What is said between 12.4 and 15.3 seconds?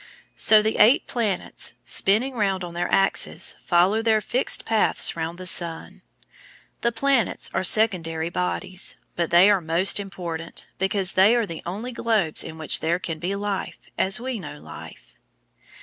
in which there can be life, as we know life.